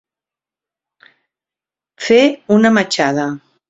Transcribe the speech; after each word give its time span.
Fer 2.09 2.21
una 2.59 2.77
matxada. 2.81 3.33